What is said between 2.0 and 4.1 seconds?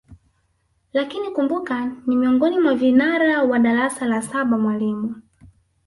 ni miongoni mwa vinara kwa darasa